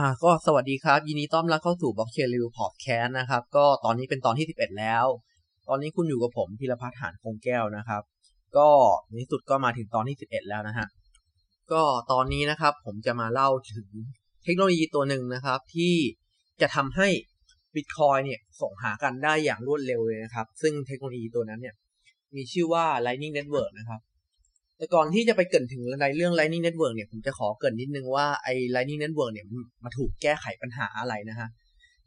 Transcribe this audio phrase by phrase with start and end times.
[0.00, 5.04] อ่าก็สวัสดีครับ ยินดีต้อนรับเข้าสู่ Blockchain Review Podcast นะครับ ก็ตอนนี้เป็นตอนที่ 11 แล้ว
[5.68, 8.02] ตอนนี้คุณอยู่กับผมพิรพัฒน์หานคงแก้วนะครับ
[8.56, 8.68] ก็
[9.08, 10.86] ในที่สุดก็มาถึงตอนที่ 11 แล้วนะฮะ
[11.72, 11.82] ก็
[12.12, 13.88] ตอนนี้นะครับผมจะมาเล่าถึง
[14.44, 15.94] เทคโนโลยีตัวหนึ่งนะครับ ที่
[16.60, 17.08] จะทำให้
[17.74, 21.74] Bitcoin เนี่ยส่งหากันได้อย่างรวดเร็วเลยนะครับ ซึ่งเทคโนโลยีตัวนั้นเนี่ย
[22.36, 24.00] มีชื่อว่า Lightning Network นะครับ
[24.78, 29.46] แต่ก่อนที่จะไปเกินถึงในเรื่อง Lightning Network เนี่ยผมจะขอเกินนิดนึงว่าไอ้ Lightning Network เนี่ย
[29.84, 31.48] มาถูกแก้ไขปัญหาอะไรนะฮะ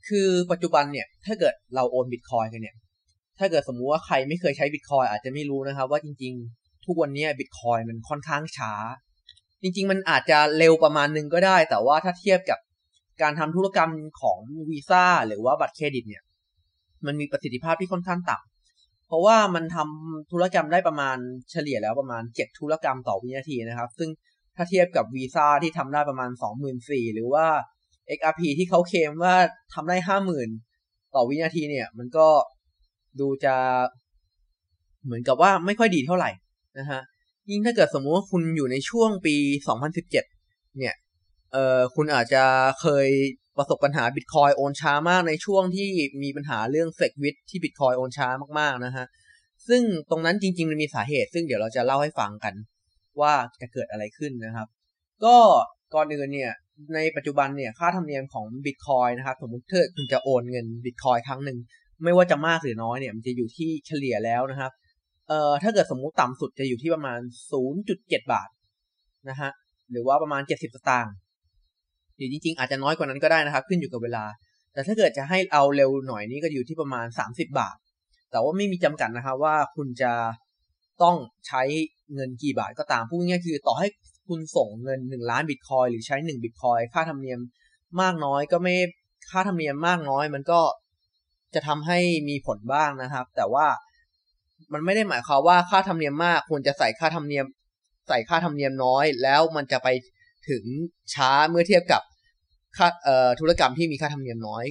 [0.08, 2.76] คือปัจจุบันเนี่ย ถ้าเกิดเราโอน Bitcoin กันเนี่ย
[3.40, 8.74] ถ้าเกิดสมมุติว่าใครไม่เคยใช้ Bitcoin อาจจะไม่รู้นะครับว่าจริง ๆ ทุกวันนี้ Bitcoin มันค่อนข้างช้า
[9.62, 12.60] จริง ๆ มันอาจจะเร็วประมาณนึงก็ได้ แต่ว่าถ้าเทียบกับ
[13.22, 13.92] การทำธุรกรรม
[14.22, 16.24] ของวีซ่าหรือว่าบัตรเครดิตเนี่ย
[17.06, 18.51] มันมีประสิทธิภาพที่ค่อนข้างต่ำ
[19.12, 21.18] เพราะว่ามันทำธุรกรรมได้ประมาณ
[21.52, 24.10] เฉลี่ยแล้วประมาณ7ธุรกรรมต่อวินาทีนะครับ ซึ่ง
[24.56, 26.30] ถ้าเทียบกับวีซ่าที่ทำได้ประมาณ
[26.74, 27.48] 24,000หรือว่า
[28.18, 29.36] XRP ที่เขาเคลมว่า
[29.74, 29.98] ทำได้
[30.60, 32.28] 50,000ต่อวินาทีเนี่ย มันก็
[33.20, 33.56] ดูจะ
[35.04, 36.30] เหมือนกับว่าไม่ค่อยดีเท่าไหร่
[36.80, 37.02] นะฮะ
[37.50, 39.36] ยิ่งถ้าเกิดสมมุติว่าคุณอยู่ในช่วงปี
[39.86, 40.96] 2017 เนี่ย
[41.52, 42.44] เอ่อ คุณอาจจะ
[42.82, 43.08] เคย
[43.58, 45.90] ประสบปัญหาบิตคอยโอนช้ามากในช่วงที่
[46.24, 48.28] มีปัญหาเรื่องเซกวิดที่บิตคอยโอนช้า
[48.60, 49.06] มากๆนะฮะ
[49.68, 52.54] ซึ่งตรงนั้นจริงๆมันมีสาเหตุ ซึ่งเดี๋ยวเราจะเล่าให้ฟังกัน
[53.22, 54.68] ว่าจะเกิดอะไรขึ้นนะครับ
[55.26, 55.38] ก็
[55.94, 56.52] ก่อนอื่นเนี่ย
[56.96, 61.58] ในปัจจุบันเนี่ยค่าธรรมเนียมของบิตคอยนะครับสมมติถ้าคุณจะโอนเงินบิตคอยครั้งหนึ่ง
[62.04, 64.72] ไม่ว่าจะมากหรือน้อยเนี่ยมันจะอยู่ที่เฉลี่ยแล้วนะครับ
[65.28, 67.20] เอ่อถ้าเกิดสมมุติต่ำสุดจะอยู่ที่ประมาณ
[67.76, 68.50] 0.7 บาท
[69.30, 69.52] นะฮะ
[69.92, 71.14] หรือว่าประมาณ 70 สตางค์
[72.22, 74.26] รือจริงๆ อาจจะน้อยกว่านั้นก็ได้นะครับ ขึ้นอยู่กับเวลา
[74.74, 77.78] แต่ถ้าเกิดจะให้เอาเร็วหน่อยนี่ก็อยู่ที่ประมาณ 30 บาท
[78.32, 80.14] แต่ว่าไม่มีจำกัดนะครับว่าคุณจะ
[81.04, 81.16] ต้อง
[81.48, 81.62] ใช้
[82.14, 83.88] เงินกี่บาทก็ตามพูดง่ายๆคือ ต่อให้
[84.28, 87.40] คุณส่งเงิน 1 ล้านบิตคอยหรือใช้1บิตคอยค่าธรรมเนียม
[88.02, 88.76] มากน้อยก็ไม่
[89.32, 90.62] ค่าธรรมเนียมมากน้อยมันก็
[91.54, 93.68] จะทำให้มีผลบ้างนะครับ แต่ว่า
[94.74, 97.46] มันไม่ได้หมายความว่าค่าธรรมเนียมมากควรจะใส่ค่าธรรมเนียม
[98.08, 99.88] ใส่ค่าธรรมเนียมน้อย แล้วมันจะไป
[100.50, 100.64] ถึง
[101.14, 102.02] ช้าเมื่อเทียบกับ
[102.78, 104.66] ค่าเอ่อธุรกรรมที่มีค่าธรรมเนียมน้อย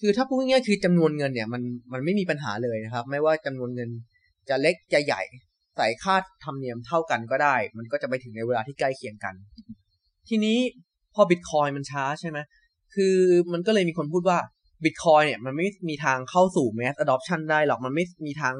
[0.00, 1.62] คือถ้าพูดง่ายๆคือจำนวนเงินเนี่ยมัน
[1.92, 3.90] มันไม่มีปัญหาเลยนะครับ ไม่ว่าจำนวนเงิน
[4.48, 5.22] จะเล็กจะใหญ่
[5.76, 6.14] ใส่ค่า
[6.44, 9.34] ธรรมเนียมเท่ากันก็ได้ มันก็จะไปถึงในเวลาที่ใกล้เคียงกัน
[10.28, 10.58] ทีนี้
[11.14, 12.38] พอบิตคอยมันช้าใช่ไหม
[12.94, 13.14] คือ
[13.52, 14.38] มันก็เลยมีคนพูดว่า
[14.84, 18.54] บิตคอยเนี่ยมันไม่มีทางเข้าสู่ mass adoption ได้หรอกมันไม่มีทาง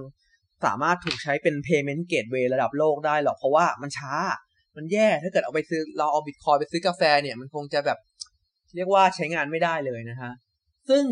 [0.65, 4.13] สามารถถูกใช้เป็น payment gateway ระดับโลกได้หรอกเพราะว่ามันช้า
[4.77, 7.99] มันแย่ถ้าเกิดเอาไปซื้อเราเอาบิตคอยไปซื้อกาแฟเนี่ยมันคงจะแบบ
[8.77, 10.33] เรียกว่าใช้งานไม่ได้เลยนะฮะ
[10.89, 11.05] ซึ่ง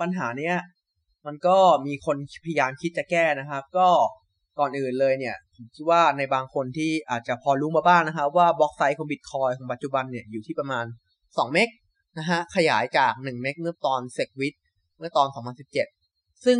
[0.00, 0.56] ปัญหาเนี้ย
[1.26, 1.56] มันก็
[1.86, 3.88] มีคนพยายามคิดจะแก้นะครับ ก็
[4.58, 10.84] ก่อนอื่นเลยเนี่ยผมคิดว่าในบางคนที่อาจจะพอรู้มาบ้างนะครับ ว่า block size ของบิตคอยของปัจจุบันเนี่ยอยู่ที่ประมาณ
[11.18, 11.68] 2 meg
[12.18, 14.54] นะฮะขยายจาก 1 meg เมื่อตอน SegWit
[14.98, 15.28] เมื่อตอน
[15.86, 16.58] 2017 ซึ่ง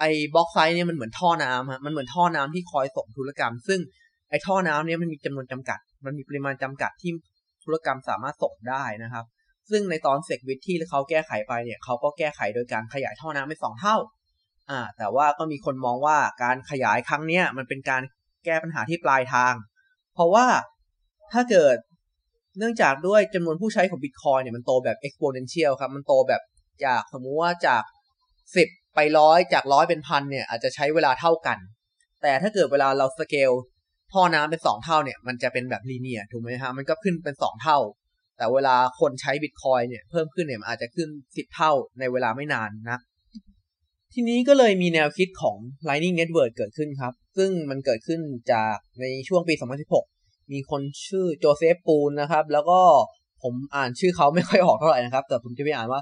[0.00, 3.80] ไอ้ block size เนี่ยมันเหมือนท่อน้ำฮะมันเหมือนท่อน้ำที่คอยส่งธุรกรรม ซึ่ง
[4.30, 7.10] ไอ้ท่อน้ำเนี่ยมันมีจำนวนจำกัด มันมีปริมาณจำกัดที่
[7.64, 9.24] ธุรกรรมสามารถส่งได้นะครับ
[9.70, 13.96] ซึ่งในตอนเซกวิดที่เขาแก้ไขไปเนี่ยเขาก็แก้ไขโดยการขยายท่อน้ำไปสองเท่า
[14.70, 18.02] อ่าแต่ว่าก็มีคนมองว่าการขยายครั้งเนี้ยมันเป็นการ
[18.44, 19.54] แก้ปัญหาที่ปลายทาง
[20.14, 20.46] เพราะว่า
[21.32, 21.76] ถ้าเกิด
[22.58, 26.42] เนื่องจากด้วยจำนวนผู้ใช้ของ Bitcoin เนี่ยมันโตแบบ exponential ครับ มันโตแบบ
[26.86, 27.82] จากสมมุติว่าจาก
[28.38, 31.58] 10 ไปร้อยจากร้อยเป็นพันเนี่ยอาจจะใช้เวลาเท่ากัน
[32.22, 33.52] แต่ถ้าเกิดเวลาเราสเกล
[34.12, 37.78] ท่อน้ำเป็น 2 เท่าเนี่ยมันจะเป็นแบบลีเนียถูกไหมฮะมันก็ขึ้นเป็น 2 เท่า
[38.36, 43.00] แต่เวลาคนใช้ Bitcoin เนี่ยเพิ่มขึ้นเนี่ยมันอาจจะขึ้น10เท่าในเวลาไม่นานนะ
[44.12, 45.56] ทีนี้ก็เลยมีแนวคิดของ
[45.88, 48.20] Lightning Network เกิดขึ้นครับ ซึ่งมันเกิดขึ้น
[48.52, 49.54] จากในช่วงปี
[50.02, 52.80] 2016 มีคนชื่อโจเซฟปูนนะครับ แล้วก็
[53.42, 56.00] ผมอ่านชื่อเขาไม่ค่อยออกเท่าไหร่นะครับ แต่ผมจะไปอ่านว่า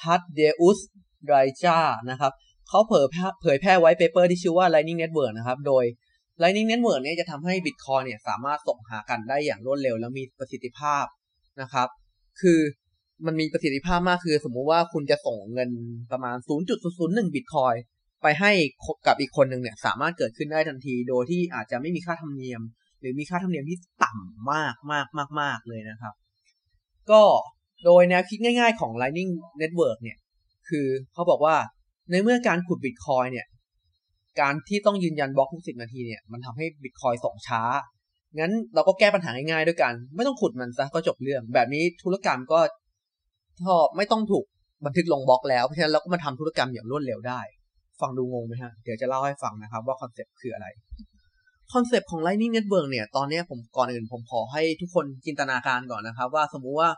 [0.00, 0.78] ทัดเดอุส
[1.26, 1.34] ไร
[1.64, 1.78] จา
[2.10, 2.32] นะครับ
[2.68, 5.84] เขาเผยแพร่เผยแพร่ไว้เปเปอร์ที่ชื่อว่า Lightning Network นะครับ โดย
[6.42, 11.04] Lightning Network เนี่ยจะทำให้ Bitcoin เนี่ยสามารถส่งหากันได้อย่างรวดเร็ว และมีประสิทธิภาพ
[11.60, 11.88] นะครับ
[12.40, 12.58] คือ
[13.26, 15.70] มันมีประสิทธิภาพมากคือ สมมุติว่าคุณจะส่งเงิน
[16.12, 16.36] ประมาณ
[16.86, 17.76] 0.001 Bitcoin
[18.22, 18.52] ไปให้
[19.06, 22.62] กับอีกคนหนึ่งเนี่ย สามารถเกิดขึ้นได้ทันที โดยที่อาจจะไม่มีค่าธรรมเนียม
[23.00, 26.14] หรือมีค่าธรรมเนียมที่ต่ำมากมากมากมากเลยนะครับ
[27.10, 27.22] ก็
[27.84, 30.18] โดยแนวคิดง่ายๆของ Lightning Network เนี่ย
[30.68, 31.56] คือเขาบอกว่า
[32.10, 33.46] ในเมื่อการขุด Bitcoin เนี่ย
[34.40, 37.62] การที่ต้องยืนยันบล็อกทุกสิบนาทีเนี่ย มันทำให้ Bitcoin ส่งช้า
[38.38, 42.60] งั้นเราก็แก้ปัญหาง่ายๆด้วยการไม่ต้องขุดมันซะก็จบเรื่อง แบบนี้ธุรกรรมก็
[43.66, 44.44] ก็ไม่ต้องถูก
[44.86, 47.40] บันทึกลงบล็อกแล้วเพราะฉะนั้นเราก็มาทำธุรกรรมอย่างรวดเร็วได้
[48.00, 50.66] ฟังดูงงไหมฮะ เดี๋ยวจะเล่าให้ฟังนะครับ ว่า concept คืออะไร
[51.72, 56.90] concept ของ Lightning Network เนี่ย ตอนนี้ผมก่อนอื่นผมขอให้ทุกคนจินตนาการก่อนนะครับ ว่าสมมุติว่า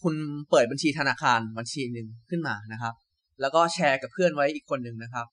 [0.00, 0.14] คุณ
[0.50, 2.94] เปิดบัญชีธนาคารบัญชีหนึ่งขึ้นมานะครับ
[3.40, 5.26] แล้วก็แชร์กับเพื่อนไว้อีกคนหนึ่งนะครับ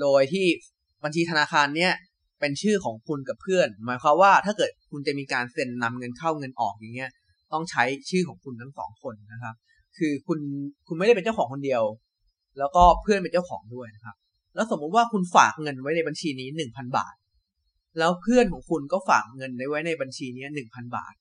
[0.00, 0.46] โดยที่
[1.04, 1.92] บัญชีธนาคารเนี้ย
[2.42, 7.10] เป็นชื่อของคุณกับเพื่อน หมายความว่าถ้าเกิดคุณจะมีการเซ็นนำเงินเข้าเงินออกอย่างเงี้ย
[7.52, 9.54] ต้องใช้ชื่อของคุณทั้งสองคนนะครับ
[9.98, 10.38] คือคุณ
[10.86, 11.82] คุณไม่ได้เป็นเจ้าของคนเดียว
[12.58, 14.16] แล้วก็เพื่อนเป็นเจ้าของด้วยนะครับ
[14.54, 17.14] แล้วสมมุติว่าคุณฝากเงินไว้ในบัญชีนี้หนึ่งพันบาท
[17.98, 21.14] แล้วเพื่อนของคุณก็ฝากเงินไว้ในบัญชีนี้หนึ่งพันบาท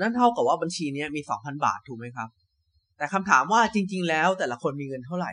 [0.00, 2.28] นั่นเท่ากับว่าบัญชีนี้มีสองพันบาทถูกไหมครับ
[2.96, 5.32] แต่คำถามว่าจริง ๆ แล้วแต่ละคนมีเงินเท่าไหร่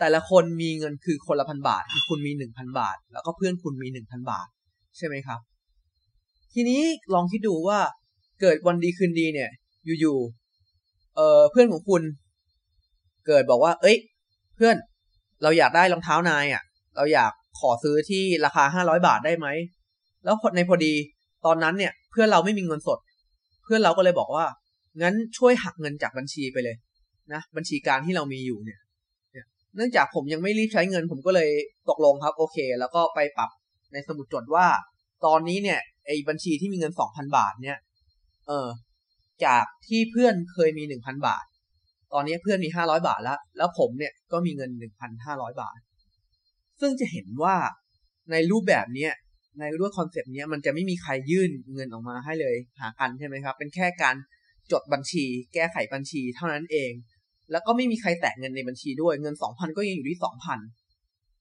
[0.00, 4.46] แต่ละคนมีเงินคือคนละพันบาท คือคุณมีหนึ่งพันบาท แล้วก็เพื่อนคุณมีหนึ่งพันบาท
[4.96, 5.40] ใช่ไหมครับ
[6.54, 6.80] ทีนี้
[7.14, 7.78] ลองคิดดูว่า
[8.40, 9.50] เกิดวันดีคืนดีเนี่ย
[10.00, 12.02] อยู่ๆเออเพื่อนของคุณ
[13.26, 13.96] เกิดบอกว่า เอ้ย
[14.56, 14.76] เพื่อน
[15.42, 16.62] เราอยากได้รองเท้านายอะ
[16.96, 19.46] เราอยากขอซื้อที่ราคาห้าร้อยบาทได้ไหม
[20.24, 20.92] แล้วในพอดี
[21.46, 22.98] ตอนนั้นเนี่ย เพื่อนเราไม่มีเงินสด
[23.64, 24.46] เพื่อนเราก็เลยบอกว่า
[25.02, 26.76] งั้นช่วยหักเงินจากบัญชีไปเลย
[27.32, 28.80] นะบัญชีการที่เรามีอยู่เนี่ย
[29.76, 31.50] เนื่องจากผมยังไม่รีบใช้เงิน ผมก็เลย
[31.88, 33.50] ตกลงครับ โอเค แล้วก็ไปปรับ
[33.92, 34.66] ในสมุดจดว่า
[35.26, 37.78] ตอนนี้เนี่ยไอ้บัญชีที่มีเงินสองพันบาท เนี่ย
[38.48, 38.68] เออ
[39.44, 41.44] จากที่เพื่อนเคยมีหนึ่งพันบาท
[42.12, 45.78] ตอนนี้เพื่อนมีห้าร้อยบาทแล้ว แล้วผมเนี่ยก็มีเงินหนึ่งพันห้าร้อยบาท
[46.80, 47.56] ซึ่งจะเห็นว่า
[48.32, 49.12] ในรูปแบบเนี้ย
[49.60, 54.16] ในรูป concept เนี้ยมันจะไม่มีใครยื่นเงินออกมาให้เลยหากันใช่ไหมครับ เป็นแค่การ
[54.72, 55.24] จดบัญชี
[55.54, 56.92] แก้ไขบัญชีเท่านั้นเอง
[57.52, 60.58] แล้วก็ไม่มีใครแตะเงินในบัญชีด้วย เงินสองพันก็ยังอยู่ที่สองพัน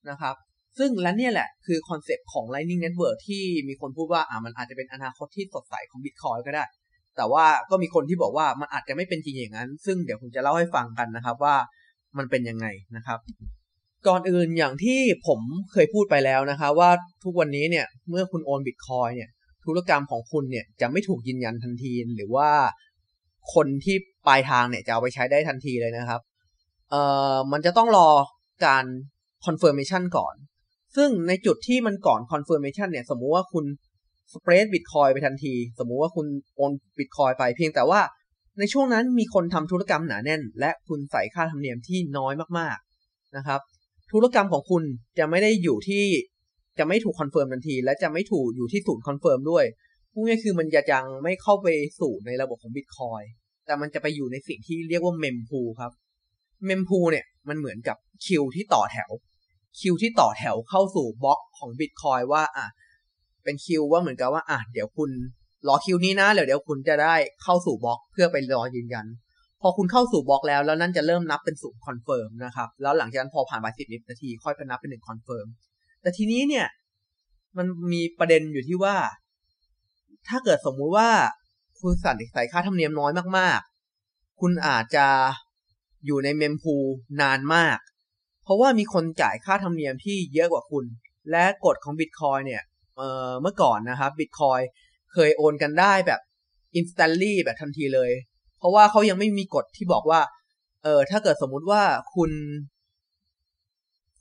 [0.10, 0.36] นะครับ
[0.80, 6.66] ซึ่งและเนี่ยแหละ คือ concept ของ Lightning Network ที่มีคนพูดว่าอ่ามันอาจจะเป็นอนาคตที่สดใสของ Bitcoin ก็ได้
[7.18, 11.56] แต่ว่าก็มีคนที่บอกว่ามันอาจจะไม่เป็นจริงอย่างนั้น ซึ่งเดี๋ยวผมจะเล่าให้ฟังกันนะครับว่า
[12.18, 13.20] มันเป็นยังไงนะครับ
[14.08, 15.40] ก่อนอื่นอย่างที่ผม
[15.72, 16.92] เคยพูดไปแล้วนะครับว่า
[17.24, 19.30] ทุกวันนี้เนี่ยเมื่อคุณโอนบิตคอยเนี่ย
[19.66, 22.50] ธุรกรรมของคุณเนี่ยจะไม่ถูกยืนยันทันที หรือว่า
[23.54, 23.96] คนที่
[24.28, 26.22] ปลายทางเนี่ยจะเอาไปใช้ได้ทันทีเลยนะครับ
[26.90, 27.02] เอ่
[27.34, 28.10] อมันจะต้องรอ
[28.66, 28.86] การ
[29.46, 30.36] confirmation ก่อน
[30.96, 33.66] ซึ่งในจุดที่มันก่อน confirmation เนี่ย สมมุติว่าคุณ
[34.34, 38.02] spread bitcoin ไปทันที สมมุติว่าคุณโอน bitcoin ไปเพียงแต่ว่า
[38.60, 43.60] ในช่วงนั้นมีคนทำธุรกรรมหนาแน่น และคุณใส่ค่าธรรมเนียมที่น้อยมากๆนะครับ
[44.12, 44.84] ธุรกรรมของคุณ
[45.20, 46.06] จะไม่ได้อยู่ที่
[46.80, 49.66] จะไม่ถูก confirm ทันที และจะไม่ถูกอยู่ที่ศูนย์ confirm ด้วย
[50.20, 51.68] พูดง่ายคือมันจะยังไม่เข้าไป
[52.00, 53.26] สู่ในระบบของ Bitcoin
[53.66, 55.92] แต่มันจะไปอยู่ในสิ่งที่เรียกว่า mempool ครับ
[56.66, 59.10] mempool เนี่ยมันเหมือนกับคิวที่ต่อแถว
[59.80, 62.68] คิวที่ต่อแถวเข้าสู่บล็อกของ Bitcoin ว่าอะ
[63.44, 65.12] เป็นคิวว่าเหมือนกับว่าอะเดี๋ยวคุณ
[65.68, 69.06] รอคิวนี้นะเดี๋ยวเดี๋ยวคุณจะได้เข้าสู่บล็อกเพื่อไปรอยืนยัน
[69.62, 75.48] พอคุณเข้าสู่บล็อกแล้วแล้วนั่นจะเริ่มนับเป็นศูนย์ confirm นะครับแล้วหลังจากนั้นพอผ่านไปสิบนาทีค่อยไปนับเป็นหนึ่ง confirm
[76.02, 76.68] แต่ทีนี้เนี่ย
[77.58, 78.96] มันมีประเด็นอยู่ที่ว่า
[80.28, 81.10] ถ้าเกิดสมมุติว่า
[81.80, 85.08] คุณสั่นใส่ค่าธรรมเนียมน้อยมากๆ คุณอาจจะ
[86.06, 86.76] อยู่ใน mempool
[87.22, 87.78] นานมาก
[88.44, 90.86] เพราะว่ามีคนจ่ายค่าธรรมเนียมที่เยอะกว่าคุณ
[91.32, 92.64] และกฎของ Bitcoin เนี่ย
[93.42, 94.62] เมื่อก่อนนะครับ Bitcoin
[95.14, 96.20] เคยโอนกันได้แบบ
[96.80, 98.12] instantly แบบทันทีเลย
[98.58, 100.22] เพราะว่าเขายังไม่มีกฎที่บอกว่า
[100.84, 101.82] เออถ้าเกิดสมมุติว่า
[102.16, 102.32] คุณ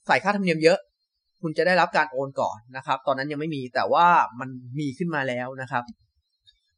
[0.06, 0.78] ใส่ค่าธรรมเนียมเยอะ
[1.42, 4.06] คุณจะได้รับการโอนก่อนนะครับ ตอนนั้นยังไม่มีแต่ว่า
[4.40, 4.48] มัน
[4.80, 5.84] มีขึ้นมาแล้วนะครับ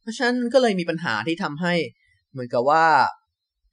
[0.00, 1.74] เพราะฉะนั้นก็เลยมีปัญหาที่ทำให้
[2.32, 2.84] เหมือนกับว่า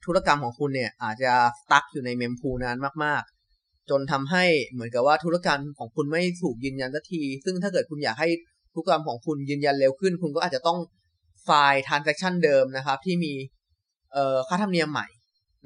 [0.04, 1.32] ธุรกรรมของคุณเนี่ยอาจจะ
[1.72, 8.28] ตักอยู่ในเมมพูนานมากๆ จนทำให้เหมือนกับว่าธุรกรรมของคุณไม่ถูกยืนยันสักที ซึ่งถ้าเกิดคุณอยากให้
[8.74, 10.78] ธุรกรรมของคุณยืนยันเร็วขึ้น คุณก็อาจจะต้อง
[11.44, 13.32] ไฟล์ transaction เดิมนะครับ ที่มี
[14.12, 15.06] เอ่อค่าธรรมเนียมใหม่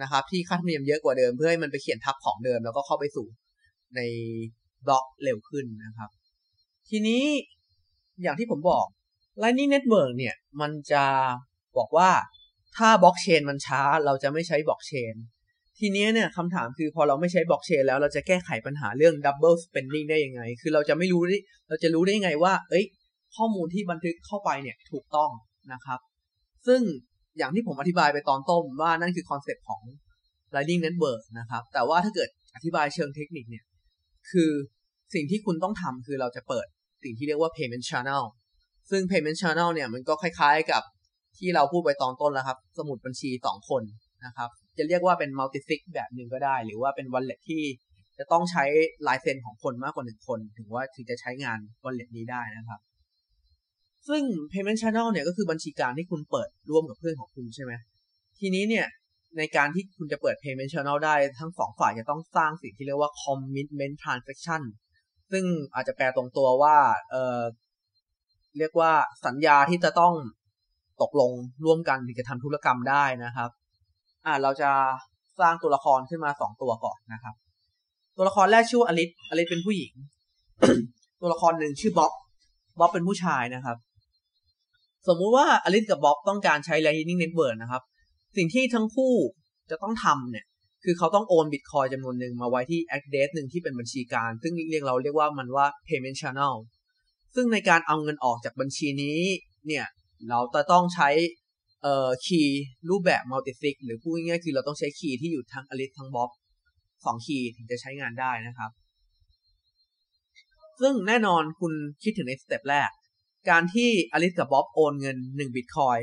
[0.02, 3.26] นะครับ ที่ค่าธรรมเนียมเยอะกว่าเดิมเพื่อให้มันไปเขียนทับของเดิม แล้วก็เข้าไปสู่
[3.96, 4.00] ใน
[4.86, 6.10] บล็อกเร็วขึ้นนะครับ
[6.88, 7.22] ทีนี้
[8.22, 8.86] อย่างที่ผมบอก
[9.42, 11.04] Lightning Network เนี่ย มันจะ
[11.76, 12.10] บอกว่า
[12.76, 15.14] ถ้าบล็อกเชนมันช้าเราจะไม่ใช้บล็อกเชน
[15.78, 21.22] ทีนี้เนี่ยคำถามคือพอเราไม่ใช้บล็อกเชนแล้วเราจะแก้ไขปัญหาเรื่อง double spending ได้ยังไง คือเราจะไม่รู้
[21.68, 22.84] เราจะรู้ได้ยังไงว่า เอ้ย
[23.36, 25.30] ข้อมูลที่บันทึกเข้าไปเนี่ยถูกต้อง
[25.72, 26.00] นะครับ
[26.66, 26.80] ซึ่ง
[27.38, 29.82] อย่างที่ผมอธิบายไปตอนต้นว่านั่นคือ concept ของ
[30.54, 33.64] Lightning Network นะครับ แต่ว่าถ้าเกิดอธิบายเชิงเทคนิคเนี่ย
[34.32, 34.50] คือ
[35.14, 36.66] สิ่งที่คุณต้องทำคือเราจะเปิด
[37.04, 38.22] สิ่งที่เรียกว่า payment channel
[38.90, 40.82] ซึ่ง payment channel เนี่ยมันก็คล้ายๆกับ
[41.38, 43.82] ที่เราพูดไปตอนต้นแล้วครับ สมุดบัญชีสองคน
[44.26, 47.62] นะครับ จะเรียกว่าเป็น multi sig แบบหนึ่งก็ได้ หรือว่าเป็น wallet ที่
[48.18, 48.64] จะต้องใช้
[49.06, 52.80] ลายเซ็นของคนมากกว่าหนึ่งคน ถึงว่าถึงจะใช้งาน wallet นี้ได้นะครับ
[54.08, 54.22] ซึ่ง
[54.52, 57.72] payment channel เนี่ยก็คือบัญชีการที่คุณเปิดร่วมกับเพื่อนของคุณใช่ไหม
[58.38, 58.86] ทีนี้เนี่ย
[59.38, 64.62] ในการที่คุณจะเปิด payment channel ได้ทั้งสองฝ่ายจะต้องสร้างสิ่งที่เรียกว่า commitment transaction
[65.32, 66.76] ซึ่งอาจจะแปลตรงตัวว่า
[67.10, 67.40] เออ
[68.58, 68.92] เรียกว่า
[69.26, 70.14] สัญญาที่จะต้อง
[71.02, 71.30] ตกลง
[71.64, 73.50] ร่วมกันถึงจะทำธุรกรรมได้นะครับ
[74.26, 74.70] อ่าเราจะ
[75.40, 77.34] สร้างตัวละครขึ้นมาสองตัวก่อนนะครับ
[78.16, 79.92] ตัวละครแรกชื่ออลิสอลิสเป็นผู้หญิง
[81.20, 82.12] ตัวละครหนึ่งชื่อบ๊อบ
[82.78, 83.76] บ๊อบเป็นผู้ชายนะครับ
[85.08, 87.82] สมมุติว่าอลิสกับบ๊อบต้องการใช้ Lightning Network นะครับ
[88.36, 89.14] สิ่งที่ทั้งคู่
[89.70, 90.46] จะต้องทำเนี่ย
[90.84, 96.54] คือเขาต้องโอนบิตคอยจำนวนหนึ่งมาไว้ที่ address หนึ่งที่เป็นบัญชีกลาง ซึ่งเรียกเราเรียกว่ามันว่า payment channel
[97.34, 99.20] ซึ่งในการเอาเงินออกจากบัญชีนี้
[99.66, 99.86] เนี่ย
[100.28, 101.08] เราจะต้องใช้
[101.82, 106.30] เอ่อ key รูปแบบ multisig หรือพูดง่ายๆคือเราต้องใช้ key ที่อยู่ทั้งอลิสทั้งบ๊อบ
[107.04, 108.70] สอง key ถึงจะใช้งานได้นะครับ
[110.80, 111.72] ซึ่งแน่นอนคุณ
[112.02, 112.90] คิดถึงใน step แรก
[113.50, 115.98] การที่อลิสกับบ๊อบโอนเงิน1บิตคอย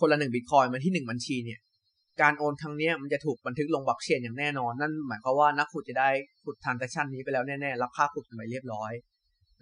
[0.00, 1.60] คนละ1บิตคอยมาที่1บัญชีเนี่ย
[2.20, 6.08] การโอนครั้งนี้มันจะถูกบันทึกลงบล็อกเชนอย่างแน่นอน นั่นหมายความว่านักขุดจะได้
[6.44, 8.92] ขุด transaction นี้ไปแล้วแน่ๆ รับค่าขุดกันไปเรียบร้อย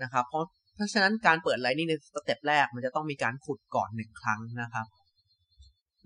[0.02, 4.86] นะครับ เพราะเพราะฉะนั้นการเปิด Lightning ใน step แรกมันจะต้องมีการขุดก่อนหนึ่งครั้งนะครับ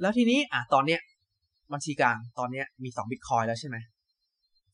[0.00, 1.00] แล้วทีนี้อะตอนเนี้ย
[1.72, 3.76] บัญชีกลางตอนเนี้ยมี2บิตคอยแล้วใช่ไหม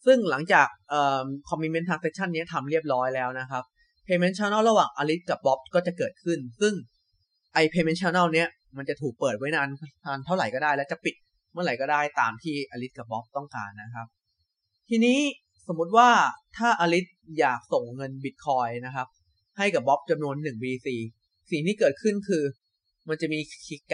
[0.07, 3.65] ซึ่งหลังจากเอ่อ commitment transaction นี้ทำเรียบร้อยแล้วนะครับ
[4.07, 6.75] payment channel ระหว่างอลิสกับบ๊อบก็จะเกิดขึ้น ซึ่ง
[7.55, 8.49] ไอ้ payment channel เนี้ย
[8.79, 9.69] มันจะถูกเปิดไว้นาน
[10.07, 11.15] นานเท่าไหร่ก็ได้ และจะปิด
[11.53, 14.07] เมื่อไหร่ก็ได้ตามที่อลิสกับบ๊อบต้องการนะครับ
[14.89, 15.19] ทีนี้
[15.67, 16.09] สมมุติว่า
[16.57, 17.07] ถ้าอลิส
[17.39, 19.07] อยากส่งเงินบิตคอยนะครับ
[19.59, 20.89] ให้กับบ๊อบจำนวน1 BC
[21.51, 22.45] สิ่งที่เกิดขึ้นคือ
[23.09, 23.41] มันจะมี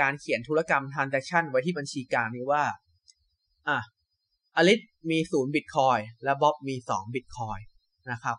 [0.00, 2.64] การเขียนธุรกรรม transaction ไว้ที่บัญชีกลางนี้ว่า
[3.68, 3.78] อะ
[4.56, 7.58] อลิสมี0บิตคอยและบ๊อบมี2บิตคอย
[8.10, 8.36] นะครับ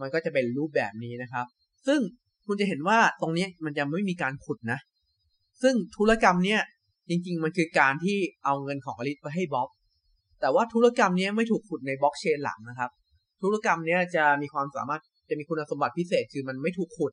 [0.00, 1.46] มันก็จะเป็นรูปแบบนี้นะครับ
[1.86, 2.00] ซึ่ง
[2.46, 4.78] คุณจะเห็นว่าตรงนี้มันจะไม่มีการขุดนะ
[5.62, 6.60] ซึ่งธุรกรรมเนี้ย
[7.08, 9.68] จริง ๆ มันคือการที่เอาเงินของอลิสไปให้บ๊อบ
[10.40, 12.90] แต่ว่าธุรกรรมนี้ไม่ถูกขุดในบล็อกเชนหลังนะครับ
[13.42, 17.12] ธุรกรรมนี้จะมีความสามารถจะมีคุณสมบัติพิเศษคือมันไม่ถูกขุด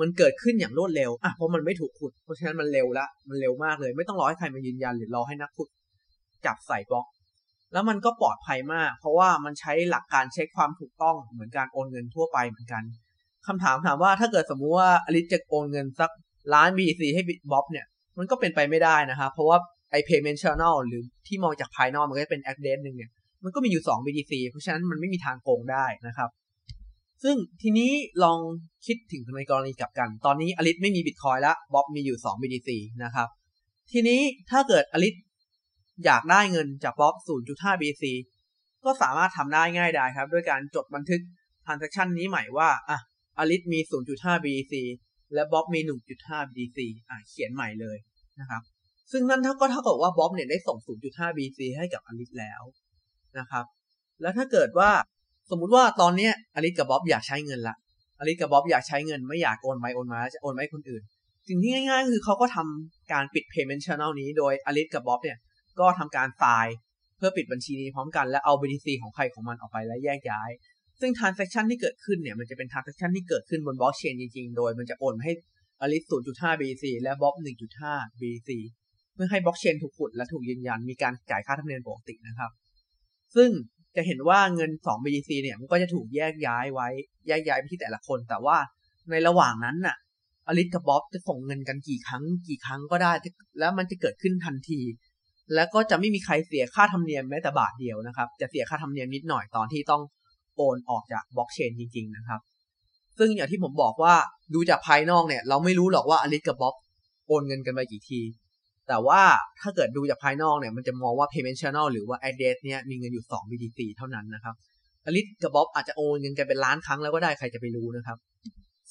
[0.00, 5.68] มันเกิดขึ้นอย่างรวดเร็วอะเพราะมันไม่ถูกขุด เพราะฉะนั้นมันเร็วละ มันเร็วมากเลย ไม่ต้องรอให้ใครมายืนยัน หรือรอให้นักขุด
[6.46, 7.06] จับใส่บล็อก
[7.72, 12.82] แล้วมันก็ปลอดภัยมาก เพราะว่ามันใช้หลักการเช็คความถูกต้องเหมือนการโอนเงินทั่วไปเหมือนกัน
[13.46, 16.10] คำถามถามว่าถ้าเกิดสมมุติว่าอลิสจะโอนเงินสัก
[16.54, 17.22] ล้าน BTC ให้
[17.52, 17.86] บ๊อบเนี่ย
[18.18, 19.58] มันก็เป็นไปไม่ได้นะครับ เพราะว่า
[19.90, 23.10] ไอ payment channel หรือที่มองจากภายนอกมันก็จะเป็น address หนึ่งเนี่ย
[23.44, 26.30] มันก็มีอยู่ 2 BTC เพราะฉะนั้นมันไม่มีทางโกงได้นะครับ
[27.22, 27.90] ซึ่งทีนี้
[28.24, 28.38] ลอง
[28.86, 32.70] คิดถึงในกรณีกลับกัน ตอนนี้อลิสไม่มีบิตคอยแล้วบ๊อบมีอยู่ 2 BTC
[33.04, 33.28] นะครับ
[33.92, 34.20] ทีนี้
[34.50, 35.14] ถ้าเกิดอลิส
[36.04, 37.14] อยากได้เงินจากบ๊อบ
[37.48, 38.04] 0.5 BTC
[38.84, 41.20] ก็สามารถทำได้ง่ายได้ครับ ด้วยการจดบันทึก
[41.64, 42.98] transaction นี้ใหม่ว่าอะ
[43.38, 43.78] อลิสมี
[44.12, 44.74] 0.5 BTC
[45.34, 45.80] และบ๊อบมี
[46.18, 47.96] 1.5 BC อะเขียนใหม่เลย
[48.40, 48.62] นะครับ
[49.12, 52.62] ซึ่งนั่นเท่าก็เท่ากับว่าบ๊อบเนี่ยได้ส่ง 0.5 BC ให้กับอลิสแล้ว
[53.38, 53.64] นะครับ
[54.22, 54.90] แล้วถ้าเกิดว่า
[55.50, 57.76] สมมุติว่าตอนนี้อลิสกับบ๊อบอยากใช้เงินละ
[58.18, 61.02] อลิสกับบ๊อบอยากใช้เงินไม่อยากโอนไปโอนมาจะโอนไปคนอื่น
[61.48, 65.38] สิ่งที่ง่ายๆคือเขาก็ทำการปิด payment channel นี้โดยอลิสกับบ๊อบเนี่ย
[65.80, 66.74] ก็ทำการไฟล์
[67.16, 70.50] เพื่อปิดบัญชีนี้พร้อมกันและเอา BTC ของใครของมันออกไปและแยกย้าย
[71.02, 75.32] ซึ่ง transaction ที่เกิดขึ้นเนี่ยมันจะเป็น transaction ที่เกิดขึ้นบนบล็อกเชนจริงๆ โดยมันจะโอนให้
[75.80, 77.34] อลิส0.5 BTC และบ๊อบ
[77.78, 78.50] 1.5 bc
[79.14, 82.50] เพื่อให้บล็อกเชนถูกขุดและถูกยืนยันมีการจ่ายค่าธรรมเนียมปกตินะครับ
[83.36, 83.50] ซึ่ง
[83.96, 86.88] จะเห็นว่าเงิน 2 BTC เนี่ยมันก็จะถูกแยกย้ายไว้
[87.28, 88.56] แยกย้ายไปที่แต่ละคน แต่ว่า
[89.10, 89.96] ในระหว่างนั้นน่ะ
[90.46, 93.12] อลิสกับบ๊อบจะส่งเงินกันกี่ครั้ง กี่ครั้งก็ได้
[93.58, 94.80] แล้วมันจะเกิดขึ้นทันที
[95.54, 100.02] แล้วก็จะไม่มีใครเสียค่าธรรมเนียมแม้แต่บาทเดียวนะครับ จะเสียค่าธรรมเนียมนิดหน่อยตอนที่ต้อง
[100.56, 102.40] โอนออกจากบล็อกเชนจริง ๆ นะครับ
[103.18, 104.14] ซึ่งอย่างที่ผมบอกว่า
[104.54, 106.74] ดูจากภายนอกเนี่ย เราไม่รู้หรอกว่าอลิสกับบ๊อบ
[107.28, 108.20] โอนเงินกันไปกี่ที
[108.88, 109.20] แต่ว่า
[109.60, 114.54] ถ้าเกิดดูจากภายนอกเนี่ยมันจะมองว่า payment channel หรือว่า address เนี่ยมีเงินอยู่2 BTC เท่านั้นนะครับ
[115.06, 118.18] อลิสกับบ๊อบอาจจะโอนเงินกันเป็นล้านครั้งแล้วก็ได้ใครจะไปรู้นะครับ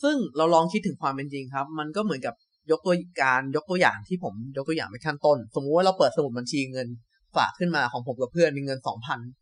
[0.04, 2.36] ซึ่งเราลองคิดถึงความเป็นจริงครับ มันก็เหมือนกับ
[2.72, 6.88] ยกตัวการยกตัวอย่างที่ผมยกตัวอย่างไปขั้นต้น สมมุติว่าเราเปิดสมุดบัญชีเงิน
[7.36, 8.80] ฝากขึ้นมาของผมกับเพื่อนมีเงิน
[9.14, 9.41] 2,000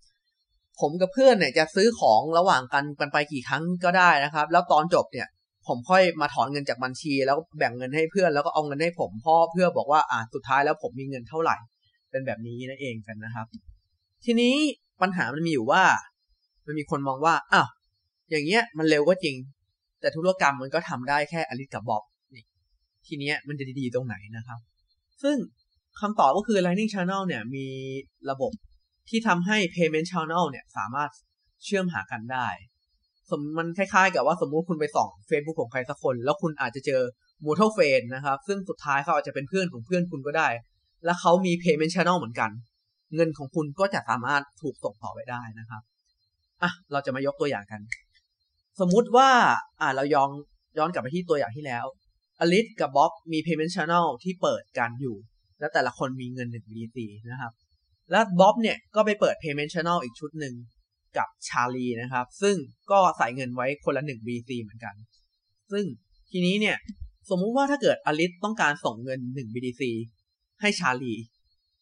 [0.81, 5.27] ผมกับเพื่อนเนี่ยจะซื้อของระหว่างกันกันไปกี่ครั้งก็ได้นะครับ แล้วตอนจบเนี่ย
[5.67, 11.55] ผมค่อยมาถอนเงินจากบัญชี แล้วแบ่งเงินให้เพื่อนแล้วก็เอาเงินให้ผมพ่อเพื่อบอกว่าอ่าสุดท้ายแล้วผมมีเงินเท่าไหร่
[12.11, 13.45] เป็นแบบนี้นั่นเองกันนะครับ
[14.25, 14.55] ทีนี้
[15.01, 15.83] ปัญหามันมีอยู่ว่า
[16.65, 17.67] มันมีคนมองว่าอ้าว
[18.29, 19.35] อย่างเงี้ยมันเร็วก็จริง
[20.01, 22.03] แต่ธุรกรรมมันก็ทำได้แค่อลิสกับบ๊อบ
[22.35, 22.43] นี่
[23.07, 24.59] ทีเนี้ยมันจะดีๆตรงไหนนะครับ
[25.23, 25.37] ซึ่ง
[25.99, 27.65] คำตอบก็คือ Lightning Channel เนี่ยมี
[28.29, 28.51] ระบบ
[29.09, 31.09] ที่ทำให้ Payment Channel เนี่ยสามารถ
[31.63, 32.47] เชื่อมหากันได้
[33.29, 37.01] สมมันคล้ายๆ กับว่าสมมุติคุณไปส่อง Facebook ของใครสักคน แล้วคุณอาจจะเจอ
[37.45, 40.47] Mutual Friend นะครับ ซึ่งสุดท้ายเขาอาจจะเป็นเพื่อนของเพื่อนคุณก็ได้
[41.05, 42.51] และเขามี Payment Channel เหมือนกัน
[43.15, 45.81] เงินของคุณก็จะสามารถถูกส่งต่อไปได้นะครับ
[46.61, 47.81] อะเราจะมายกตัวอย่างกัน
[48.79, 49.29] สมมุติว่า
[49.81, 50.29] อ่าเราย้อน
[50.77, 51.85] ย้อนกลับไปที่ตัวอย่างที่แล้ว
[52.39, 55.15] อลิสกับบ๊อบมี payment channel ที่เปิดกันอยู่
[55.59, 56.97] แล้วแต่ละคนมีเงิน1 BTC
[57.31, 57.53] นะครับ
[58.11, 60.55] แล้วบ๊อบเนี่ยก็ไปเปิด payment channel อีกชุดหนึ่ง
[61.17, 62.55] กับชาลีนะครับ ซึ่ง
[62.91, 64.95] ก็ใส่เงินไว้คนละ 1 BTC เหมือนกัน
[65.71, 65.85] ซึ่ง
[66.31, 66.77] ทีนี้เนี่ย
[67.29, 69.81] สมมุติว่าถ้าเกิดอลิสต้องการส่งเงิน 1 BTC
[70.61, 71.13] ให้ชาลี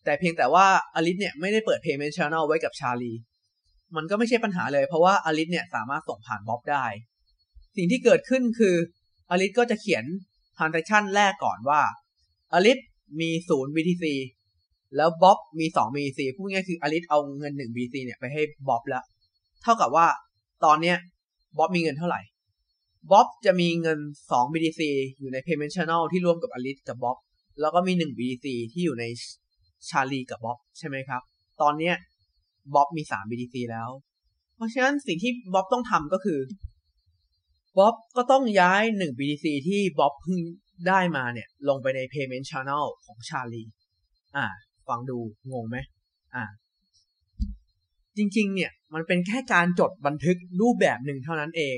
[0.06, 0.66] แต่เพียงแต่ว่า
[0.96, 3.12] อลิสเนี่ยไม่ได้เปิด payment channel ไว้กับชาลี
[3.96, 6.86] มันก็ไม่ใช่ปัญหาเลย เพราะว่าอลิสเนี่ยสามารถส่งผ่านบ๊อบได้
[7.78, 8.76] สิ่งที่เกิดขึ้นคือ
[9.30, 10.04] อลิสก็จะเขียน
[10.58, 11.82] transaction แรกก่อนว่า
[12.54, 12.78] อลิส
[13.20, 14.06] มี 0 BTC
[14.96, 19.04] แล้วบ๊อบมี2 BTC พูดง่ายคืออลิสเอาเงิน1 BTC เนี่ยไปให้บ๊อบแล้ว
[19.64, 20.08] เท่ากับว่า
[20.66, 20.98] ตอนเนี้ย
[21.58, 22.22] บ๊อบมีเงินเท่าไหร่
[23.12, 24.82] บ๊อบจะมีเงิน2 BTC
[25.20, 27.18] อยู่ใน payment channel ที่ร่วมกับอลิสกับบ๊อบ
[27.62, 29.06] แล้วก็มี 1 BTC ที่อยู่ใน
[29.90, 31.22] ชาลีกับบ๊อบใช่ไหมครับ
[31.62, 31.96] ตอนเนี้ย
[32.74, 33.90] บ๊อบมี 3 BTC แล้ว
[34.56, 36.40] เพราะฉะนั้นสิ่งที่บ๊อบต้องทำก็คือ
[37.78, 40.40] บ๊อบก็ต้องย้าย 1 BTC ที่บ๊อบเพิ่ง
[40.88, 43.64] ได้มาเนี่ย ลงไปใน payment channel ของชาลี
[44.38, 44.48] อ่า
[44.90, 45.18] ฟังดู
[45.52, 45.78] งงไหม
[46.36, 46.44] อ่า
[48.18, 51.78] จริง ๆ เนี่ย มันเป็นแค่การจดบันทึกรูปแบบหนึ่งเท่านั้นเอง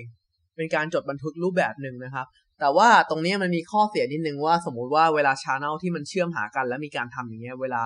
[0.56, 2.28] เป็นการจดบันทึกรูปแบบหนึ่งนะครับ
[2.60, 7.82] แต่ว่าตรงนี้มันมีข้อเสียนิดนึงว่าสมมุติว่าเวลา channel ที่มันเชื่อมหากัน แล้วมีการทำอย่างเงี้ย เวลา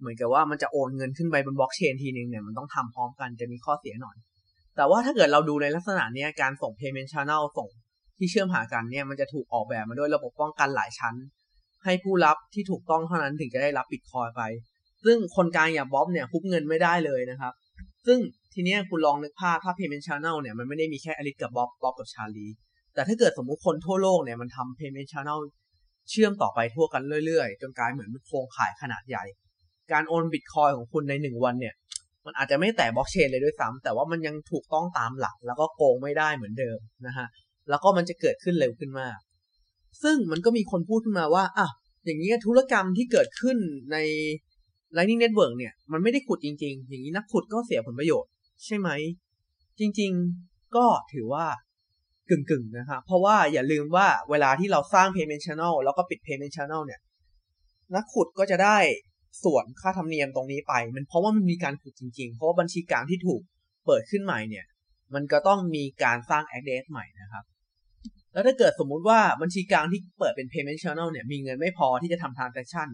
[0.00, 4.16] เหมือนกับว่ามันจะโอนเงินขึ้นไปบนบล็อกเชนทีนึงเนี่ยมันต้องทำพร้อมกันจะมีข้อเสียหน่อย
[4.76, 7.68] แต่ว่าถ้าเกิดเราดูในลักษณะนี้การส่ง payment channel ส่ง
[8.18, 11.14] ที่เชื่อมหากันเนี่ยมันจะถูกออกแบบมาด้วยระบบป้องกันหลายชั้น
[11.84, 14.42] ให้ผู้รับที่ถูกต้องเท่านั้นถึงจะได้รับบิตคอยไป
[15.04, 17.52] ซึ่งคนกลางอย่างบ๊อบเนี่ยคุบเงินไม่ได้เลยนะครับ
[18.06, 18.18] ซึ่ง
[18.54, 22.46] ทีนี้คุณลองนึกภาพถ้า payment channel เนี่ยมันไม่ได้มีแค่อลิสกับบ๊อบบ๊อบกับชาลี
[22.94, 25.40] แต่ถ้าเกิดสมมุติคนทั่วโลกเนี่ยมันทำ payment channel
[26.10, 29.24] เชื่อมต่อไปทั่วกันเรื่อยๆ จนกลายเหมือนโครงข่ายขนาดใหญ่
[29.92, 31.74] การโอนบิตคอยของคุณในหนึ่งวันเนี่ย
[32.26, 37.26] มันอาจจะไม่แต่บล็อกเชนเลยด้วยซ้ำแต่ว่ามันยังถูกต้องตามหลัก แล้วก็โกงไม่ได้เหมือนเดิมนะฮะ
[37.68, 39.18] แล้วก็มันจะเกิดขึ้นเร็วขึ้นมาก
[40.02, 41.68] ซึ่งมันก็มีคนพูดขึ้นมาว่าอะ
[42.04, 43.56] อย่างนี้ธุรกรรมที่เกิดขึ้น
[43.92, 43.96] ใน
[44.96, 48.30] Lightning Network เนี่ย มันไม่ได้ขุดจริง ๆ อย่างนี้นักขุดก็เสียผลประโยชน์
[48.64, 48.88] ใช่ไหม
[49.78, 51.46] จริง ๆ ก็ถือว่า
[52.30, 57.00] กึ่งๆนะครับเพราะว่าอย่าลืมว่าเวลาที่เราสร้าง payment channel แล้วก็ปิด payment channel เนี่ย
[57.94, 58.78] นักขุดก็จะได้
[59.44, 63.42] ส่วนค่าธรรมเนียมตรงนี้ไป มันเพราะว่ามันมีการขุดจริง ๆ เพราะว่าบัญชีกลางที่ถูก
[63.86, 64.66] เปิดขึ้นใหม่เนี่ย
[65.14, 67.44] มันก็ต้องมีการสร้าง address ใหม่นะครับ
[68.32, 72.88] แล้วถ้าเกิดสมมุติว่าบัญชีกลางที่เปิดเป็น payment channel เนี่ยมีเงินไม่พอที่จะทำ transaction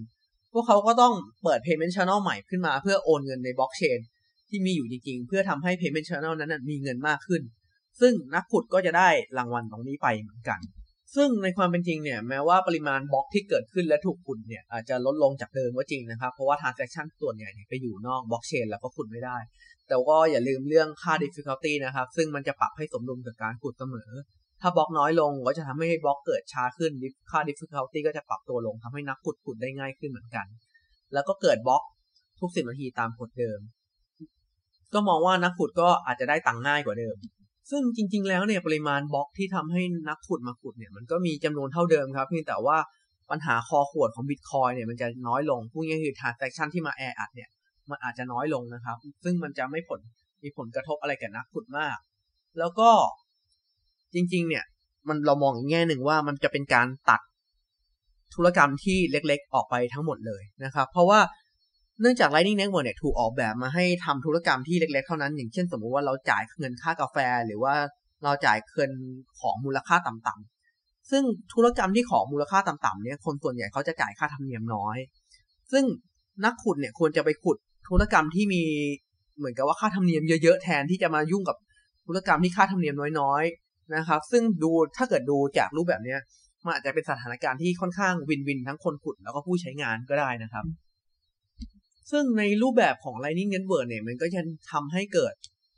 [0.52, 3.98] พวกเขาก็ต้องเปิด payment channel ใหม่ขึ้นมาเพื่อโอนเงินในบล็อกเชน
[4.48, 7.42] ที่มีอยู่จริงๆ เพื่อทำให้ payment channel นั้นมีเงินมากขึ้น
[8.00, 10.60] ซึ่งนักขุดก็จะได้รางวัลตรงนี้ไปเหมือนกัน
[11.16, 19.36] ซึ่งในความเป็นจริงเนี่ยแม้ว่าปริมาณบล็อกที่เกิดขึ้นและถูกขุดเนี่ยอาจจะลดลงจากเดิมก็จริงนะครับ เพราะว่า transaction ส่วนใหญ่ไปอยู่นอกบล็อกเชนแล้วก็ขุดไม่ได้
[19.88, 24.10] แต่ก็อย่าลืมเรื่องค่า difficulty นะครับ ซึ่งมันจะปรับให้สมดุลกับการขุดเสมอ
[24.60, 26.92] ถ้าบล็อกน้อยลงก็จะทำให้บล็อกเกิดช้าขึ้น
[27.30, 30.46] ค่า difficulty ก็จะปรับตัวลงทำให้นักขุดขุดได้ง่ายขึ้นเหมือนกัน
[31.12, 31.82] แล้วก็เกิดบล็อก
[32.40, 33.60] ทุกสิบนาทีตามกฎเดิม
[34.94, 37.16] ก็มองว่านักขุดก็อาจจะได้ตังค์ง่ายกว่าเดิม
[37.70, 42.78] ซึ่งจริง ๆ แล้วเนี่ยปริมาณบล็อกที่ทำให้นักขุดมาขุดเนี่ยมันก็มีจำนวนเท่าเดิมครับ เพียงแต่ว่า
[43.30, 47.48] ปัญหาคอขวดของบิตคอยเนี่ยมันจะน้อยลงพูดง่ายๆคือ transaction ที่มาแออัดเนี่ย
[47.90, 50.00] มันอาจจะน้อยลงนะครับ ซึ่งมันจะไม่ผล
[50.42, 51.98] มีผลกระทบอะไรกับนักขุดมาก
[52.58, 52.90] แล้วก็
[54.14, 54.64] จริง ๆ เนี่ย
[55.08, 57.20] มันเรามองอีกแง่หนึ่งว่ามันจะเป็นการตัด
[58.34, 61.20] ธุรกรรมที่เล็กๆ ออกไปทั้งหมดเลยนะครับ เพราะว่า
[62.00, 67.16] เนื่องจาก Lightning Network เนี่ยถูกออกแบบมาให้ทำธุรกรรมที่เล็กๆ เท่านั้น อย่างเช่นสมมุติว่าเราจ่ายเงินค่ากาแฟ
[67.46, 67.74] หรือว่า
[68.24, 68.90] เราจ่ายเงิน
[69.40, 71.22] ของมูลค่าต่ำๆซึ่ง
[71.54, 74.96] ธุรกรรมที่ของมูลค่าต่ำๆเนี่ยคนส่วนใหญ่เขาจะจ่ายค่าธรรมเนียมน้อย
[75.72, 75.84] ซึ่ง
[76.44, 77.56] นักขุดเนี่ยควรจะไปขุด
[77.88, 78.62] ธุรกรรมที่มี
[79.38, 81.56] เหมือนกับว่าค่าธรรมเนียมเยอะๆ แทนที่จะมายุ่งกับ
[82.06, 86.20] ธุรกรรมที่ค่าธรรมเนียมน้อยๆ นะครับ ซึ่งดูถ้าเกิดดูจากรูปแบบเนี้ย
[86.64, 90.64] มันอาจจะเป็นสถานการณ์ที่ค่อนข้างวินวินทั้งคนขุดแล้วก็ผู้ใช้งานก็ได้นะครับ
[92.10, 94.40] ซึ่งในรูปแบบของ Lightning Network เนี่ย มันก็จะ
[94.72, 95.34] ทำให้เกิด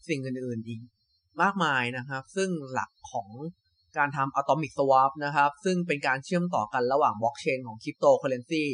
[0.08, 0.80] สิ่งอื่นๆอีก
[1.42, 3.28] มากมายนะครับ ซึ่งหลักของ
[3.98, 8.64] การทำ Atomic Swap นะครับ ซึ่งเป็นการเชื่อมต่อกันระหว่างบล็อกเชนของคริปโตเคอเรนซี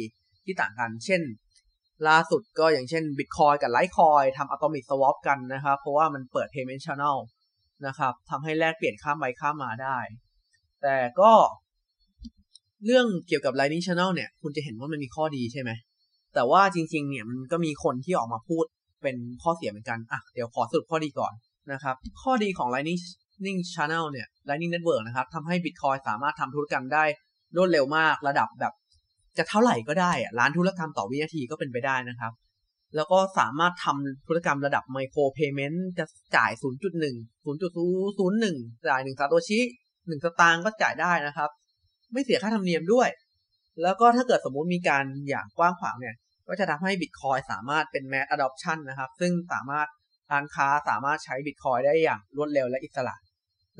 [0.45, 1.21] ที่ต่างกัน เช่น
[2.07, 7.17] ล่าสุดก็อย่างเช่น Bitcoin กับ Litecoin ทำ Atomic Swap กันนะครับ เพราะว่ามันเปิด Payment Channel
[7.87, 9.97] นะครับทำให้แลกเปลี่ยนข้ามไปข้ามมาได้
[10.83, 11.31] แต่ก็
[12.85, 15.71] เรื่องเกี่ยวกับ Lightning Channel เนี่ย คุณจะเห็นว่ามันมีข้อดีใช่ไหม
[16.33, 18.65] แต่ว่าจริง ๆ เนี่ยมันก็มีคนที่ออกมาพูด
[19.03, 21.33] เป็นข้อเสียเหมือนกัน อะ เดี๋ยวขอสรุปข้อดีก่อน
[21.73, 27.03] นะครับ ข้อดีของ Lightning Channel เนี่ย Lightning Network นะครับทำให้ Bitcoin สามารถทำธุรกรรมได้
[27.55, 28.73] รวดเร็วมากระดับแบบ
[29.37, 32.31] จะเท่าไหร่ก็ได้อะล้านธุรกรรมต่อวินาทีก็เป็นไปได้นะครับ
[32.95, 39.59] แล้วก็สามารถทำธุรกรรมระดับไมโครเพย์เมนต์จะจ่าย 0.1 0.001 จ่าย1ซาโตชิ
[39.93, 41.49] 1สตางค์ก็จ่ายได้นะครับ
[42.11, 43.09] ไม่เสียค่าธรรมเนียมด้วย
[43.81, 46.15] แล้วก็ถ้าเกิดสมมุติมีการอย่างกว้างขวางเนี่ย
[46.47, 49.87] ก็จะทำให้ Bitcoin สามารถเป็น mass adoption นะครับ ซึ่งสามารถ
[50.31, 53.15] ร้านค้าสามารถใช้ Bitcoin ได้อย่างรวดเร็วและอิสระ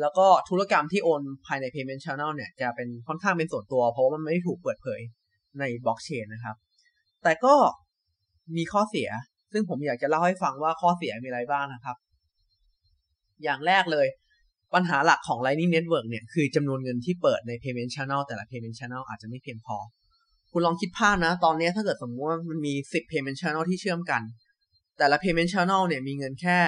[0.02, 5.02] แล้วก็ธุรกรรมที่โอนภายใน payment channel เนี่ยจะเป็นค่อนข้างเป็นส่วนตัว เพราะว่ามันไม่ถูกเปิดเผย
[5.60, 6.56] ในบล็อกเชนนะครับ
[7.24, 7.56] แต่ก็
[8.58, 9.10] มีข้อเสีย
[9.54, 11.98] ซึ่งผมอยากจะเล่าให้ฟังว่าข้อเสียมีอะไรบ้างนะครับ
[13.44, 14.08] อย่างแรกเลย
[14.74, 19.78] ปัญหาหลักของ Lightning Network เนี่ย คือจำนวนเงินที่เปิดใน payment channel แต่ละ payment channel อาจจะไม่เพียงพอ
[20.52, 24.22] คุณลองคิดภาพนะ ตอนนี้ถ้าเกิดสมมติว่ามันมี 10 payment channel ที่เชื่อมกัน
[24.98, 26.60] แต่ละ payment channel เนี่ยมีเงินแค่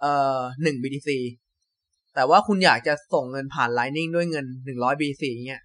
[0.00, 1.10] เอ่อ1 BTC
[2.14, 5.62] แต่ว่าคุณอยากจะส่งเงินผ่าน Lightning ด้วยเงิน 100 BTC เงี้ย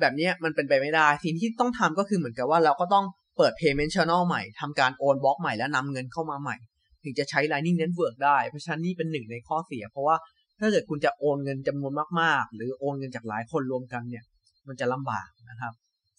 [0.00, 3.04] แบบนี้มันเป็นไปไม่ได้ สิ่งที่ต้องทำก็คือเหมือนกับว่าเราก็ต้อง
[3.38, 6.56] เปิด payment channel ใหม่ทำการโอนบล็อกใหม่แล้วนำเงินเข้ามาใหม่
[7.04, 10.16] ถึงจะใช้ Lightning Network ได้ เพราะฉะนั้นนี่เป็นหนึ่งในข้อเสีย เพราะว่า
[10.60, 14.24] ถ้าเกิดคุณจะโอนเงินจำนวนมากๆ หรือโอนเงินจากหลายคนรวมกันเนี่ย
[14.68, 15.72] มันจะลำบากนะครับ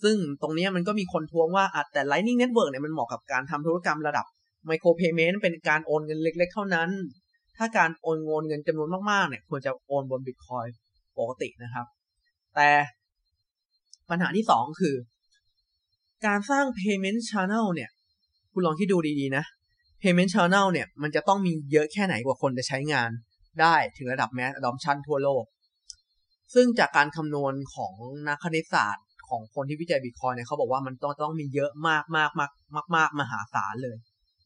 [0.04, 4.26] ซึ่งตรงนี้มันก็มีคนทวงว่าแต่ Lightning Network เนี่ยมันเหมาะกับการทำธุรกรรมระดับ
[4.70, 6.90] Micro Payment เป็นการโอนเงินเล็ก ๆ เท่านั้น
[7.58, 10.70] ถ้าการโอนเงินเงินจำนวนมากๆ เนี่ยควรจะโอนบน Bitcoin
[11.18, 11.86] ปกตินะครับ
[12.56, 12.70] แต่
[14.10, 14.96] ปัญหาที่สองคือ
[16.26, 17.90] การสร้าง payment channel เนี่ย
[18.54, 19.46] คุณลองคิดดูดีๆนะ
[20.02, 23.10] payment channel เนี่ย มันจะต้องมีเยอะแค่ไหนกว่าคนจะใช้งาน
[23.62, 25.44] ได้ถึงระดับ mass adoption ทั่วโลก
[26.54, 27.94] ซึ่งจากการคำนวณของ
[28.28, 33.98] นักคณิตศาสตร์ของคนที่วิจัย Bitcoin เนี่ยเขาบอกว่ามันต้องต้องมีเยอะมากมากมากมากมากมหาศาลเลย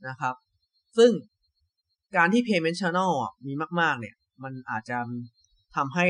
[0.07, 0.35] นะครับ
[0.97, 1.11] ซึ่ง
[2.15, 3.11] การที่ payment channel
[3.47, 4.97] มีมาก ๆ เนี่ย มันอาจจะ
[5.75, 6.07] ทำให้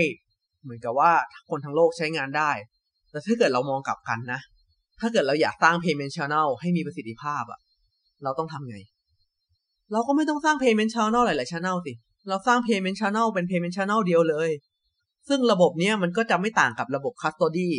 [0.64, 1.12] เหมือนกับว่า
[1.50, 2.52] คนทั้งโลกใช้งานได้
[3.10, 4.42] แต่ถ้าเกิดเรามองกลับกันนะ
[5.00, 7.60] ถ้าเกิดเราอยากสร้าง payment channel ให้มีประสิทธิภาพอะ
[8.24, 8.78] เราต้องทำไง
[9.92, 11.94] เราก็ไม่ต้องสร้าง payment channel หลายๆ channel สิ
[12.30, 14.50] เราสร้าง payment channel เป็น payment channel เดียวเลย
[15.30, 17.70] ซึ่งระบบเนี้ยมันก็จะไม่ต่างกับระบบ custody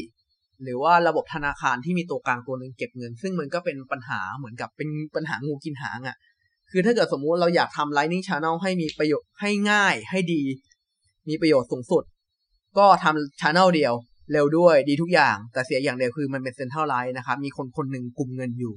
[0.62, 6.16] หรือว่าระบบธนาคารที่มีตัวกลางตัวหนึ่งเก็บเงิน ซึ่งมันก็เป็นปัญหาเหมือนกับเป็นปัญหางูกินหางอะ่ะ
[6.70, 10.42] คือถ้าเกิดสมมุติเราอยากทำ Lightning Channel ให้มีประโยชน์ให้ง่ายให้ดี
[11.28, 12.04] มีประโยชน์สูงสุด
[12.78, 13.94] ก็ทำ Channel เดียว
[14.32, 18.74] เร็วด้วยดีทุกอย่าง แต่เสียอย่างเดียวคือมันเป็น Central Line นะครับ มีคนคนหนึ่งกลุ่มเงินอยู่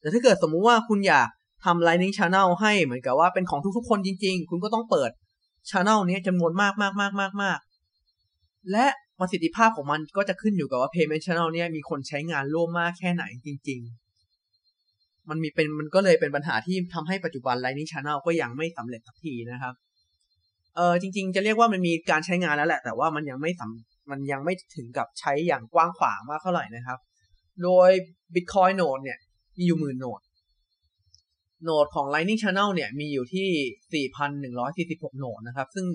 [0.00, 1.28] แต่ถ้าเกิดสมมุติว่าคุณอยาก
[1.64, 5.10] ทำ Lightning Channel ให้เหมือนกับว่าเป็นของทุกๆ คนจริง ๆ คุณก็ต้องเปิด
[5.70, 7.58] Channel นี้จำนวนมากมากมากมากมาก
[8.72, 8.86] และ
[9.18, 13.80] ประสิทธิภาพของมันก็จะขึ้นอยู่กับว่า payment channel เนี่ยมีคนใช้งานร่วมมากแค่ไหนจริง
[14.54, 19.74] ๆ มันมีเป็นมันก็เลยเป็นปัญหาที่ทำให้ปัจจุบัน Lightning Channel ก็ยังไม่สำเร็จสักทีนะครับ
[20.76, 26.98] เออจริง ๆ จะเรียกว่ามันมีการใช้งานแล้วแหละ แต่ว่ามันยังไม่สำ มันยังไม่ถึงกับใช้อย่างกว้างขวางมากเท่าไหร่นะครับ
[27.62, 27.90] โดย
[28.34, 29.18] Bitcoin Node เนี่ย
[29.58, 30.20] มีอยู่หมื่นโนด
[31.64, 34.06] โนดของ Lightning Channel เนี่ย มีอยู่ที่
[34.54, 35.86] 4,146 โนดนะครับ ซึ่ง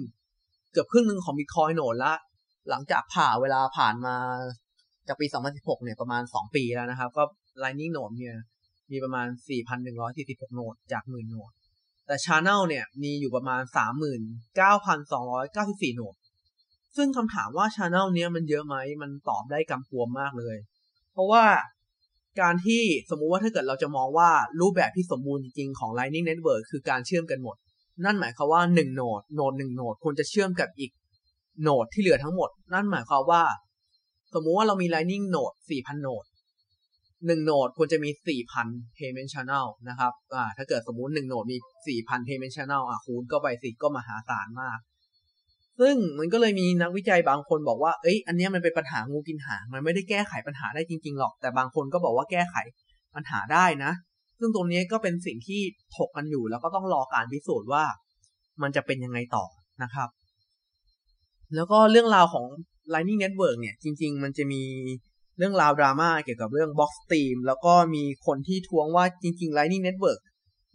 [0.72, 2.14] เกือบครึ่งหนึ่งของ Bitcoin Node ละ
[2.70, 4.16] หลังจากผ่าเวลาผ่านมา
[5.08, 7.24] จากปี 2016 เนี่ย ประมาณ 2 ปีแล้วนะครับ ก็
[7.64, 8.36] Lightning Node เนี่ย
[8.92, 9.28] มีประมาณ
[9.92, 11.52] 4,146 โนดจากหมื่นโนด
[12.08, 13.62] แต่ Channel เนี่ย มีอยู่ประมาณ
[15.00, 16.16] 39,294 โนด
[16.98, 20.58] ซึ่งคำถามว่า Channel เนี้ยมันเยอะไหม มันตอบได้กำกวมมากเลย
[21.14, 21.44] เพราะว่า
[22.42, 24.30] การที่สมมุติว่าถ้าเกิดเราจะมองว่า
[24.62, 27.56] รูปแบบที่สมบูรณ์จริงๆ ของ Lightning Network คือการเชื่อมกันหมด
[28.06, 30.92] นั่นหมายความว่า1โนดโนด1โนดควรจะเชื่อมกับอีก
[31.62, 33.44] โหนดที่เหลือทั้งหมด นั่นหมายความว่า
[34.34, 36.26] สมมุติว่าเรามี Lightning Node 4,000โหนด
[37.30, 38.10] 1โหนดควรจะมี
[38.56, 44.80] 4,000 payment channel นะครับอ่าถ้าเกิดสมมุติ1โหนดมี 4,000 payment channel อะคูณก็ไปสิก็มหาศาลมาก
[45.80, 52.56] ซึ่งมันก็เลยมีนักวิจัยบางคนบอกว่า เอ้ย อันนี้มันเป็นปัญหางูกินหาง มันไม่ได้แก้ไขปัญหาได้จริงๆหรอก แต่บางคนก็บอกว่าแก้ไข
[53.16, 53.92] ปัญหาได้นะ
[54.40, 55.62] ซึ่งตรงนี้ก็เป็นสิ่งที่
[55.98, 57.84] ถกกันอยู่ แล้วก็ต้องรอการพิสูจน์ว่า
[58.62, 59.46] มันจะเป็นยังไงต่อ
[59.84, 60.10] นะครับ
[61.56, 62.46] แล้วก็เรื่องราวของ
[62.94, 64.64] Lightning Network เนี่ย จริง ๆ มันจะมี
[65.38, 70.20] เรื่องราวดราม่าเกี่ยวกับเรื่อง Blockstream แล้วก็มีคนที่ท้วงว่าจริง ๆ Lightning Network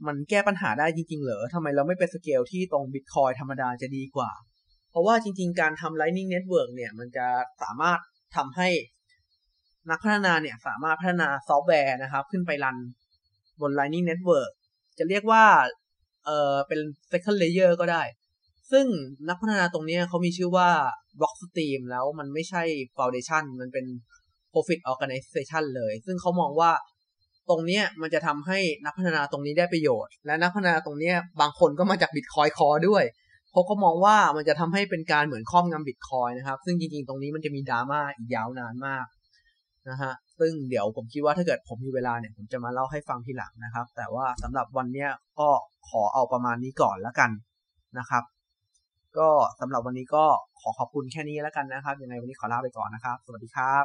[0.07, 4.31] มันแก้ปัญหาได้จริง ๆ เหรอทำไมเราไม่ไปสเกลที่ตรง Bitcoin ธรรมดาจะดีกว่า
[4.93, 7.27] เพราะว่าจริง ๆ การทำ Lightning Network เนี่ย มันจะ
[7.63, 7.99] สามารถ
[8.37, 8.69] ทำให้
[9.91, 12.77] นักพัฒนาเนี่ย สามารถพัฒนาซอฟต์แวร์นะครับ ขึ้นไป run
[13.61, 14.51] บน Lightning Network
[14.99, 15.45] จะเรียกว่า
[16.25, 18.03] เออเป็น second layer ก็ได้
[18.71, 18.87] ซึ่ง
[19.29, 20.71] นักพัฒนาตรงนี้เขามีชื่อว่า
[21.19, 22.63] Blockstream แล้วมันไม่ใช่
[22.97, 23.87] Foundation มันเป็น
[24.53, 26.73] Profit Organization เลย ซึ่งเขามองว่า
[27.49, 33.05] ตรงนี้มันจะทำให้นักพัฒนาตรงนี้ได้ประโยชน์ และนักพัฒนาตรงนี้บางคนก็มาจาก Bitcoin Core ด้วย
[33.53, 39.07] เพราะเขามองว่ามันจะทำให้เป็นการเหมือนครอบงำ Bitcoin นะครับ ซึ่งจริงๆ ตรงนี้มันจะมีดราม่าอีกยาวนานมาก
[39.89, 45.07] นะฮะ ซึ่งเดี๋ยวผมคิดว่าถ้าเกิดผมมีเวลาเนี่ยผมจะมาเล่าให้ฟังทีหลังนะครับ แต่ว่าสำหรับวันนี้
[45.41, 45.49] ก็
[45.89, 47.31] ขอเอาประมาณนี้ก่อนแล้วกัน
[47.99, 48.25] นะครับ
[49.19, 49.29] ก็
[49.61, 50.25] สำหรับวันนี้ก็
[50.61, 53.77] ขอขอบคุณแค่นี้แล้วกันนะครับ ยังไงวันนี้ขอลาไปก่อนนะครับ สวัสดีครั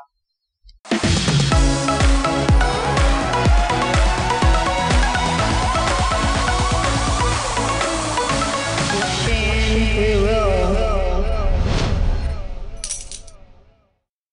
[2.96, 2.97] บ
[9.98, 10.27] Hey,